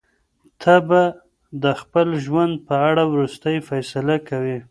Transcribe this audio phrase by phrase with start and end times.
[0.61, 1.01] ته به
[1.63, 4.57] د خپل ژوند په اړه وروستۍ فیصله کوې.